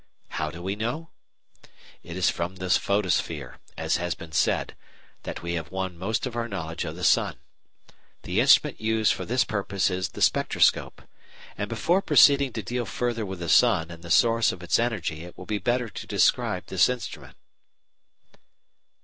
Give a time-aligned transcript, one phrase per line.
[0.29, 1.11] How do we know?
[2.01, 4.75] It is from the photosphere, as has been said,
[5.21, 7.35] that we have won most of our knowledge of the sun.
[8.23, 11.03] The instrument used for this purpose is the spectroscope;
[11.55, 15.23] and before proceeding to deal further with the sun and the source of its energy
[15.23, 17.37] it will be better to describe this instrument.